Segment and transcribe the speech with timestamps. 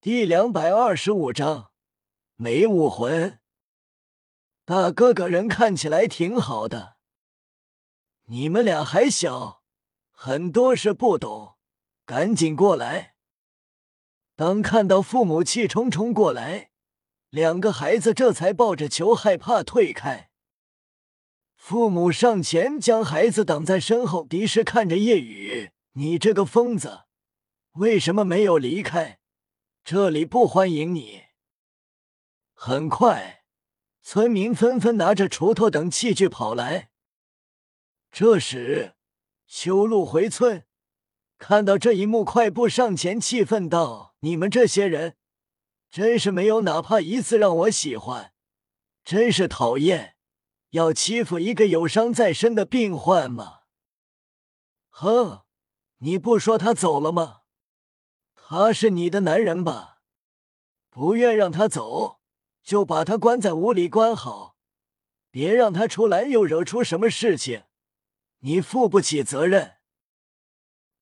[0.00, 1.72] 第两百二十五章，
[2.36, 3.40] 没武魂。
[4.64, 6.98] 大哥哥人看起来挺好的，
[8.26, 9.64] 你们俩还小，
[10.12, 11.56] 很多事不懂，
[12.06, 13.16] 赶紧过来。
[14.36, 16.70] 当看到父母气冲冲过来，
[17.30, 20.30] 两个孩子这才抱着球害怕退开。
[21.56, 27.00] 父母上前将孩子挡在身后，敌视看着叶雨：“你这个疯子，
[27.72, 29.17] 为什么没有离开？”
[29.90, 31.22] 这里不欢迎你。
[32.52, 33.46] 很快，
[34.02, 36.90] 村民纷纷拿着锄头等器具跑来。
[38.12, 38.96] 这时，
[39.46, 40.66] 修路回村，
[41.38, 45.16] 看到这一幕，快步上前，气愤道：“你们这些人，
[45.90, 48.34] 真是没有哪怕一次让我喜欢，
[49.02, 50.16] 真是讨厌！
[50.72, 53.60] 要欺负一个有伤在身的病患吗？
[54.90, 55.44] 哼，
[56.00, 57.36] 你不说他走了吗？”
[58.50, 59.98] 他是你的男人吧？
[60.88, 62.18] 不愿让他走，
[62.62, 64.56] 就把他关在屋里关好，
[65.30, 67.64] 别让他出来又惹出什么事情，
[68.38, 69.76] 你负不起责任。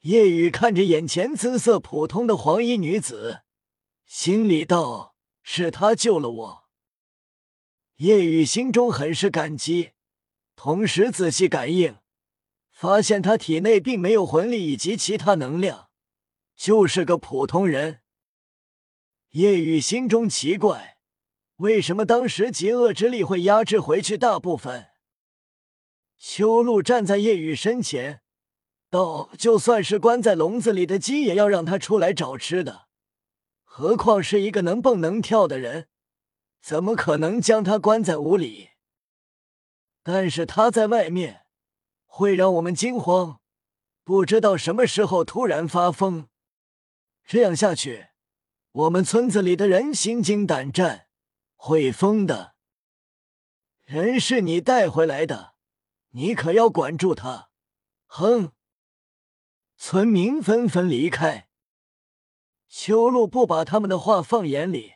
[0.00, 3.40] 叶雨看着眼前姿色普通的黄衣女子，
[4.04, 6.68] 心里道：“是他救了我。”
[7.96, 9.92] 叶雨心中很是感激，
[10.54, 11.96] 同时仔细感应，
[12.70, 15.89] 发现他体内并没有魂力以及其他能量。
[16.60, 18.02] 就是个普通人。
[19.30, 20.98] 叶雨心中奇怪，
[21.56, 24.88] 为什么当时极恶之力会压制回去大部分？
[26.18, 28.20] 秋露站在叶雨身前，
[28.90, 32.88] 道：“就算是关在笼子里的鸡，也要让他出来找吃的。
[33.64, 35.88] 何况是一个能蹦能跳的人，
[36.60, 38.72] 怎么可能将他关在屋里？
[40.02, 41.46] 但是他在外面，
[42.04, 43.40] 会让我们惊慌，
[44.04, 46.28] 不知道什么时候突然发疯。”
[47.32, 48.08] 这样下去，
[48.72, 51.06] 我们村子里的人心惊胆战，
[51.54, 52.56] 会疯的。
[53.84, 55.54] 人是你带回来的，
[56.08, 57.50] 你可要管住他。
[58.06, 58.50] 哼！
[59.76, 61.48] 村民纷纷离开。
[62.66, 64.94] 秋露不把他们的话放眼里，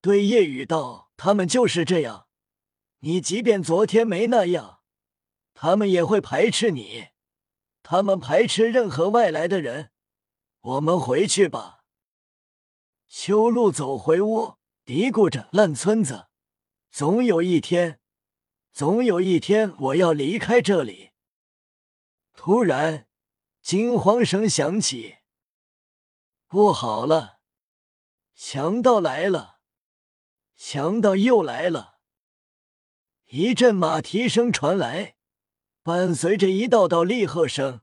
[0.00, 2.26] 对夜雨道：“他们就是这样，
[3.00, 4.80] 你即便昨天没那样，
[5.52, 7.08] 他们也会排斥你。
[7.82, 9.90] 他们排斥任何外来的人。”
[10.60, 11.84] 我们回去吧。
[13.06, 16.28] 秋露走回屋，嘀咕着：“烂村子，
[16.90, 18.00] 总有一天，
[18.70, 21.10] 总有一天，我要离开这里。”
[22.36, 23.08] 突然，
[23.62, 25.18] 惊慌声响起
[26.46, 27.40] ：“不好了，
[28.34, 29.60] 强盗来了！
[30.56, 32.00] 强盗又来了！”
[33.32, 35.16] 一阵马蹄声传来，
[35.82, 37.80] 伴随着一道道厉喝声：“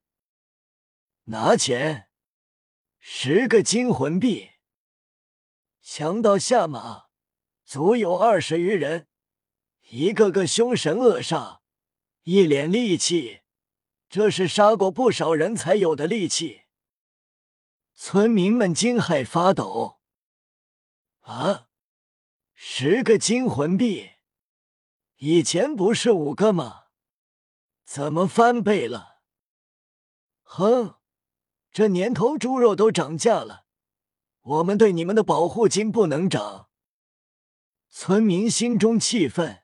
[1.26, 2.07] 拿钱！”
[3.10, 4.50] 十个金魂币，
[5.82, 7.06] 强盗下马，
[7.64, 9.08] 足有二十余人，
[9.90, 11.62] 一个个凶神恶煞，
[12.24, 13.44] 一脸戾气，
[14.10, 16.64] 这是杀过不少人才有的戾气。
[17.96, 20.02] 村民们惊骇发抖。
[21.22, 21.70] 啊，
[22.54, 24.10] 十个金魂币，
[25.16, 26.88] 以前不是五个吗？
[27.86, 29.22] 怎么翻倍了？
[30.44, 30.97] 哼！
[31.78, 33.66] 这年头猪肉都涨价了，
[34.42, 36.70] 我们对你们的保护金不能涨。
[37.88, 39.62] 村民心中气愤，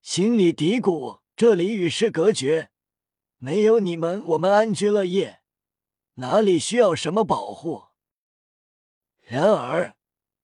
[0.00, 2.72] 心里嘀咕：这里与世隔绝，
[3.36, 5.42] 没有你们，我们安居乐业，
[6.14, 7.84] 哪里需要什么保护？
[9.20, 9.94] 然而，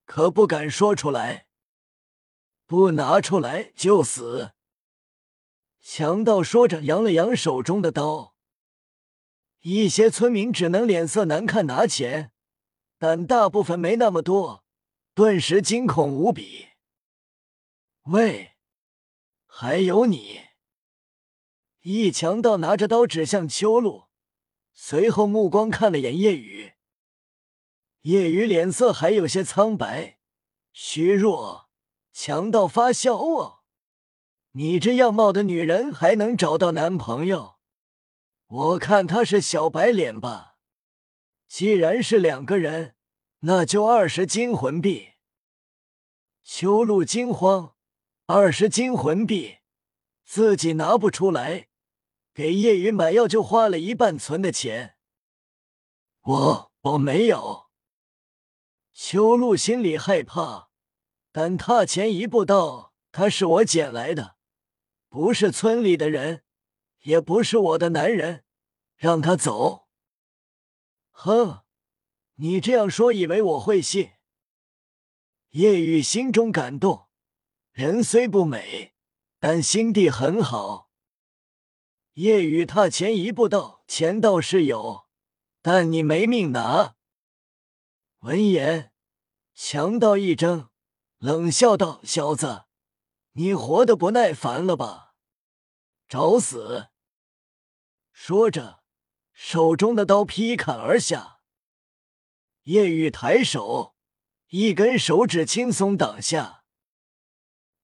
[0.04, 1.48] 可不敢说出来，
[2.66, 4.52] 不拿出来就死。
[5.80, 8.36] 强盗说着，扬了扬手中的刀。
[9.60, 12.32] 一些村民只能脸色难看拿钱，
[12.98, 14.64] 但大部分没那么多，
[15.14, 16.68] 顿时惊恐无比。
[18.04, 18.52] 喂，
[19.46, 20.40] 还有你！
[21.82, 24.08] 一强盗拿着刀指向秋露，
[24.72, 26.72] 随后目光看了眼叶雨。
[28.02, 30.18] 叶雨脸色还有些苍白，
[30.72, 31.68] 虚弱。
[32.12, 33.60] 强盗发笑：“哦，
[34.52, 37.56] 你这样貌的女人还能找到男朋友？”
[38.50, 40.56] 我看他是小白脸吧。
[41.46, 42.96] 既然是两个人，
[43.40, 45.10] 那就二十金魂币。
[46.42, 47.76] 秋露惊慌，
[48.26, 49.58] 二十金魂币，
[50.24, 51.68] 自己拿不出来，
[52.34, 54.96] 给叶雨买药就花了一半存的钱。
[56.22, 57.70] 我我没有。
[58.92, 60.70] 秋露心里害怕，
[61.30, 64.36] 但踏前一步道：“他是我捡来的，
[65.08, 66.42] 不是村里的人。”
[67.02, 68.44] 也不是我的男人，
[68.96, 69.88] 让他走。
[71.10, 71.62] 哼，
[72.34, 74.12] 你这样说，以为我会信？
[75.50, 77.08] 叶雨心中感动，
[77.72, 78.94] 人虽不美，
[79.38, 80.90] 但心地很好。
[82.14, 85.06] 叶雨踏前一步道：“钱倒是有，
[85.62, 86.96] 但你没命拿。”
[88.20, 88.92] 闻言，
[89.54, 90.68] 强盗一怔，
[91.18, 92.64] 冷笑道：“小子，
[93.32, 95.14] 你活得不耐烦了吧？
[96.06, 96.88] 找死！”
[98.22, 98.82] 说着，
[99.32, 101.40] 手中的刀劈砍而下。
[102.64, 103.96] 叶雨抬手。
[104.50, 106.64] 一根手指轻松挡下，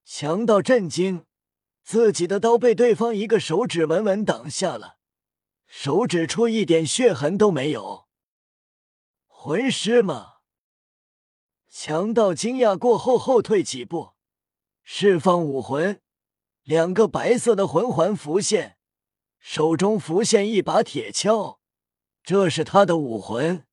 [0.05, 1.25] 强盗震惊，
[1.83, 4.99] 自己的刀被对方一个手指稳稳挡下了，
[5.67, 8.07] 手指处一点血痕都没有。
[9.27, 10.41] 魂师吗？
[11.71, 14.13] 强盗惊讶过后后退几步，
[14.83, 16.03] 释放武魂，
[16.63, 18.76] 两个白色的魂环浮现，
[19.39, 21.59] 手中浮现一把铁锹，
[22.23, 23.67] 这是他的武魂。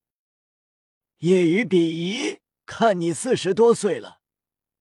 [1.17, 2.39] 夜雨鄙夷。
[2.65, 4.21] 看你四十多岁了，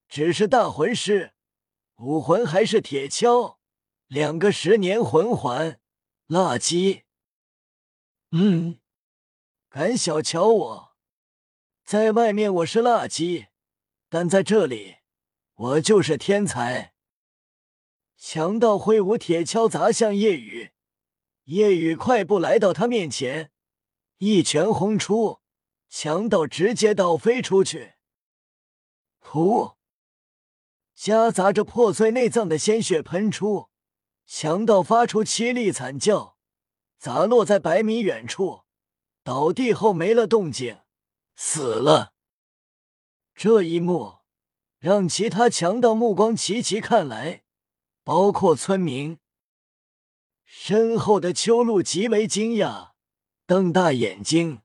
[0.08, 1.34] 只是大魂师，
[1.96, 3.56] 武魂还是铁锹，
[4.06, 5.81] 两个十年魂环，
[6.29, 7.02] 垃圾。
[8.31, 8.79] 嗯，
[9.69, 10.96] 敢小瞧我，
[11.84, 13.49] 在外面我是垃圾，
[14.08, 14.99] 但在这里，
[15.55, 16.92] 我就是天才。
[18.24, 20.70] 强盗挥舞铁锹砸向夜雨，
[21.46, 23.50] 夜雨快步来到他面前，
[24.19, 25.40] 一拳轰出。
[25.88, 27.94] 强盗直接倒飞出去，
[29.20, 29.74] 噗！
[30.94, 33.69] 夹杂着破碎内脏的鲜血喷出，
[34.24, 36.38] 强盗发出凄厉惨叫，
[36.96, 38.62] 砸落在百米远处，
[39.24, 40.78] 倒地后没了动静，
[41.34, 42.14] 死了。
[43.34, 44.20] 这一幕
[44.78, 47.42] 让其他强盗目光齐齐看来，
[48.04, 49.19] 包括村民。
[50.44, 52.90] 身后的秋露极为惊讶，
[53.46, 54.62] 瞪大眼睛。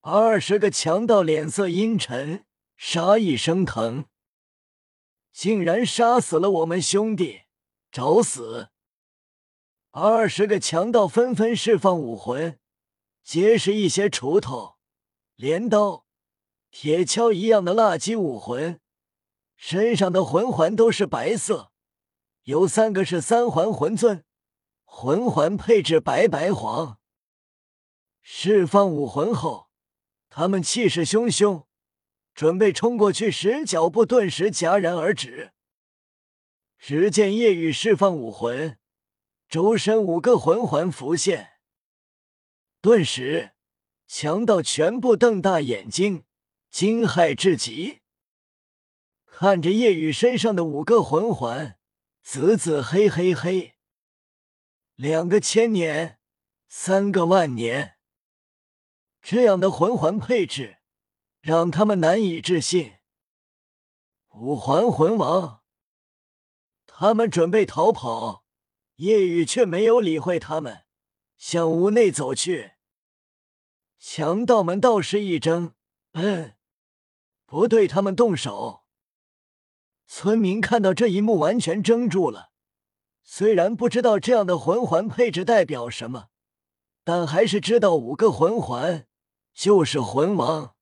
[0.00, 2.46] 二十个强盗脸色阴沉，
[2.76, 4.06] 杀意升腾，
[5.32, 7.42] 竟然杀死了我们兄弟，
[7.90, 8.70] 找死！
[9.90, 12.58] 二十个强盗纷纷释放武魂，
[13.22, 14.76] 皆是一些锄头、
[15.36, 16.04] 镰刀、
[16.70, 18.80] 铁锹一样的垃圾武魂，
[19.56, 21.72] 身上的魂环都是白色，
[22.44, 24.24] 有三个是三环魂尊，
[24.84, 26.98] 魂环配置白白黄。
[28.20, 29.70] 释放武魂后。
[30.36, 31.66] 他们气势汹汹，
[32.34, 35.52] 准备冲过去时，脚步顿时戛然而止。
[36.76, 38.76] 只见夜雨释放武魂，
[39.48, 41.52] 周身五个魂环浮现。
[42.80, 43.52] 顿时，
[44.08, 46.24] 强盗全部瞪大眼睛，
[46.68, 48.00] 惊骇至极，
[49.24, 51.78] 看着夜雨身上的五个魂环，
[52.24, 53.74] 紫紫黑黑黑，
[54.94, 56.18] 两个千年，
[56.68, 57.98] 三个万年。
[59.20, 60.78] 这样的魂环配置，
[61.42, 62.94] 让他们难以置信。
[64.30, 65.62] 五环魂王，
[66.86, 68.46] 他们准备逃跑，
[68.96, 70.86] 夜雨却没有理会他们，
[71.36, 72.72] 向屋内走去。
[73.98, 75.74] 强盗们倒是一怔，
[76.12, 76.56] 嗯，
[77.44, 78.83] 不对他们动手。
[80.06, 82.50] 村民看到这一幕，完全怔住了。
[83.22, 86.28] 虽然不知道这样的魂环配置代表什么，
[87.02, 89.06] 但还是知道五个魂环。
[89.54, 90.74] 就是魂王，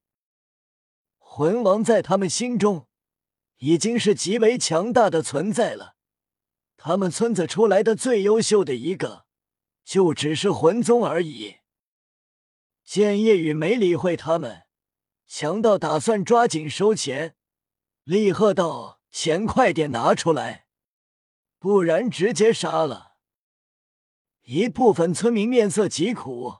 [1.19, 2.87] 魂王在他们心中
[3.59, 5.95] 已经是极为强大的存在了。
[6.79, 9.27] 他们村子出来的最优秀的一个，
[9.85, 11.57] 就只是魂宗而已。
[12.83, 14.63] 见夜雨没理会他们，
[15.27, 17.37] 强盗打算抓紧收钱，
[18.05, 20.67] 厉喝道：“钱快点拿出来，
[21.61, 23.13] 不然直接杀了！”
[24.43, 26.57] 一部分村民面色极苦，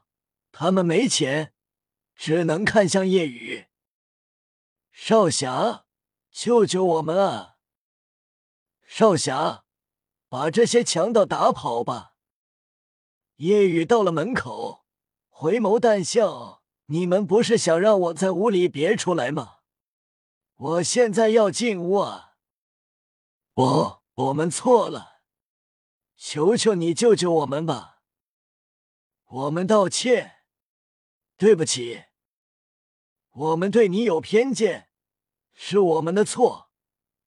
[0.53, 1.49] 他们没钱。
[2.15, 3.65] 只能看向夜雨，
[4.91, 5.85] 少侠，
[6.31, 7.55] 救救我们啊！
[8.85, 9.65] 少侠，
[10.29, 12.13] 把这些强盗打跑吧。
[13.37, 14.85] 夜雨到了门口，
[15.27, 19.55] 回眸淡笑：“你们不是想让我在屋里别出来吗？
[20.55, 22.32] 我现在要进屋啊！
[23.53, 25.21] 不，我们错了，
[26.15, 28.01] 求求你救救我们吧！
[29.25, 30.31] 我们道歉。”
[31.35, 32.05] 对不起，
[33.31, 34.89] 我们对你有偏见，
[35.53, 36.71] 是我们的错，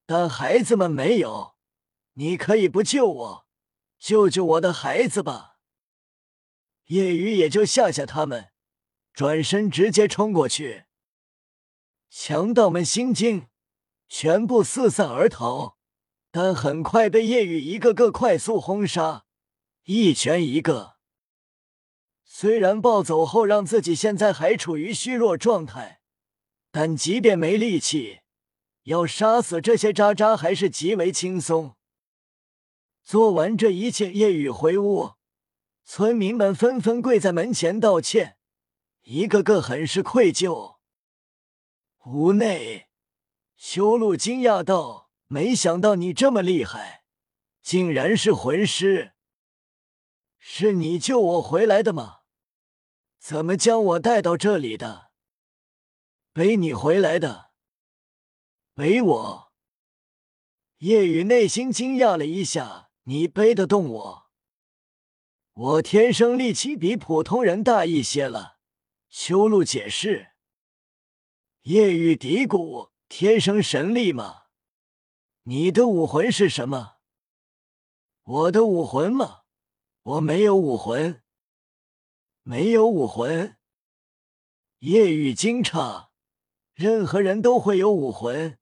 [0.06, 1.56] 但孩子们没有。
[2.14, 3.46] 你可以不救我，
[3.98, 5.58] 救救我的孩子吧。
[6.86, 8.52] 夜雨也就吓吓他们，
[9.12, 10.86] 转身直接冲过去。
[12.08, 13.48] 强盗们心惊，
[14.08, 15.75] 全部四散而逃，
[16.38, 19.24] 但很快被夜雨一个个快速轰杀，
[19.84, 20.96] 一拳一个。
[22.24, 26.02] 虽然暴走后让自己现在还处于虚弱状态，
[26.70, 28.18] 但即便没力气，
[28.82, 31.74] 要杀死这些渣渣还是极为轻松。
[33.02, 35.12] 做完这一切，夜雨回屋，
[35.86, 38.36] 村民们纷纷跪在门前道歉，
[39.04, 40.76] 一个个很是愧疚。
[42.04, 42.88] 屋内，
[43.56, 47.04] 修路惊讶道：“没想到你这么厉害，
[47.62, 49.14] 竟然是魂师！
[50.38, 52.20] 是你救我回来的吗？
[53.18, 55.10] 怎么将我带到这里的？
[56.32, 57.50] 背你回来的？
[58.74, 59.52] 背我？”
[60.78, 62.84] 夜雨内心惊讶了一下。
[63.08, 64.30] 你背得动我？
[65.52, 68.58] 我天生力气比普通人大一些了。
[69.08, 70.32] 修路解释。
[71.62, 74.45] 夜雨嘀咕：“天生神力吗？
[75.48, 76.96] 你的武魂是什么？
[78.24, 79.42] 我的武魂吗？
[80.02, 81.22] 我没有武魂，
[82.42, 83.56] 没有武魂。”
[84.80, 86.08] 夜雨惊诧
[86.74, 88.58] ：“任何人都会有武魂，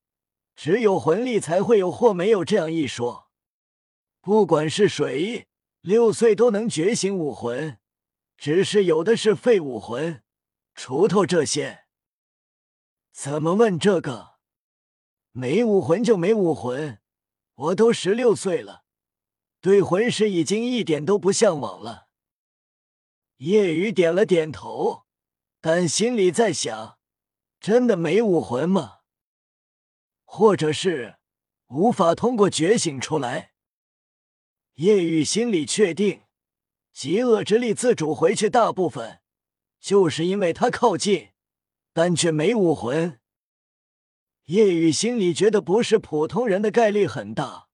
[0.55, 3.31] 只有魂力才会有或没有这样一说。”
[4.21, 5.49] 不管是谁，
[5.81, 7.79] 六岁都能觉醒武魂，
[8.37, 10.23] 只是有的是废武魂，
[10.75, 11.87] 锄头这些。
[13.11, 14.34] 怎么问这个？
[15.37, 17.01] 没武魂就没武魂。
[17.57, 18.85] 我都十六岁了，
[19.61, 22.07] 对魂师已经一点都不向往了。
[23.39, 25.07] 夜雨点了点头，
[25.61, 27.01] 但心里在想：
[27.59, 29.01] 真的没武魂吗？
[30.25, 31.17] 或者是
[31.67, 33.55] 无法通过觉醒出来？
[34.75, 36.23] 叶雨心里确定，
[36.93, 39.21] 极恶之力自主回去，大部分
[39.81, 41.31] 就是因为他靠近，
[41.93, 43.21] 但却没武魂。
[44.47, 47.69] 叶雨心里觉得不是普通人的概率很大，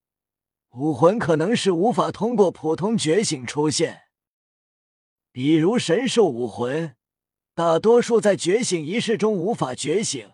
[0.71, 4.03] 武魂可能是无法通过普通觉醒出现，
[5.33, 6.95] 比如神兽武魂，
[7.57, 10.31] 大多数在觉醒仪式中无法觉醒，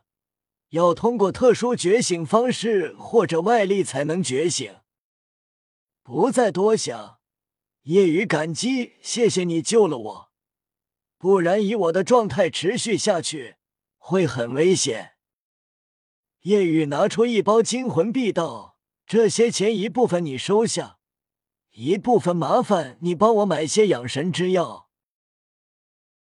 [0.69, 4.77] 要通过特殊觉醒方式或者外力才能觉醒。
[6.03, 7.19] 不再多想，
[7.85, 10.31] 夜雨感激，谢谢你救了我，
[11.17, 13.57] 不然以我的状态持续下去
[13.97, 15.16] 会很危险。
[16.47, 20.99] 夜雨拿出一包金魂币，道：“这些钱一部分你收下，
[21.73, 24.86] 一部分麻烦你帮我买些养神之药。”